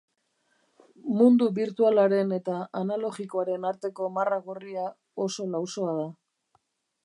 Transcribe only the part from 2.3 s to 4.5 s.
eta analogikoaren arteko marra